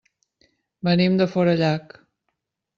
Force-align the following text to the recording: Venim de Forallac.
Venim 0.89 1.21
de 1.21 1.29
Forallac. 1.35 1.97